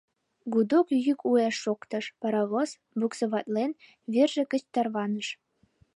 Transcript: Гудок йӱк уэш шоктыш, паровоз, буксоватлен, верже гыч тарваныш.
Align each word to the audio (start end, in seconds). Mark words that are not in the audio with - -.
Гудок 0.53 0.87
йӱк 1.05 1.19
уэш 1.29 1.55
шоктыш, 1.63 2.05
паровоз, 2.19 2.69
буксоватлен, 2.99 3.71
верже 4.13 4.43
гыч 4.51 4.63
тарваныш. 4.73 5.27